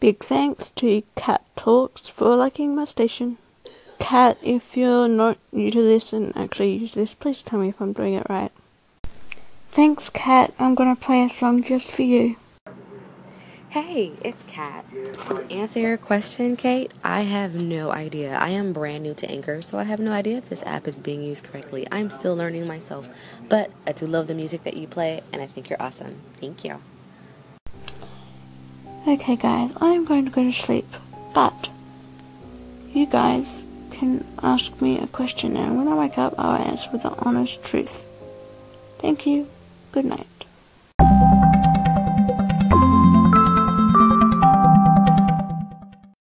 [0.00, 3.38] Big thanks to Cat Talks for liking my station.
[3.98, 7.80] Cat, if you're not new to this and actually use this, please tell me if
[7.80, 8.52] I'm doing it right.
[9.70, 10.52] Thanks, Cat.
[10.58, 12.36] I'm gonna play a song just for you.
[13.70, 14.84] Hey, it's Kat.
[15.26, 18.36] To answer your question, Kate, I have no idea.
[18.36, 21.00] I am brand new to Anchor, so I have no idea if this app is
[21.00, 21.84] being used correctly.
[21.90, 23.08] I'm still learning myself,
[23.48, 26.20] but I do love the music that you play, and I think you're awesome.
[26.40, 26.78] Thank you.
[29.06, 30.88] Okay, guys, I'm going to go to sleep,
[31.34, 31.68] but
[32.94, 37.02] you guys can ask me a question, and when I wake up, I'll answer with
[37.02, 38.06] the honest truth.
[38.98, 39.50] Thank you.
[39.92, 40.26] Good night.